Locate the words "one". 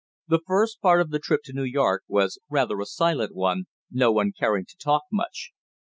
3.35-3.65, 4.11-4.31